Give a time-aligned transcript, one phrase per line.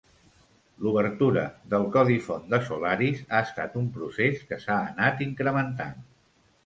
[0.85, 1.43] L'obertura
[1.73, 5.95] del codi font de Solaris ha estat un procés que s'ha anat incrementant.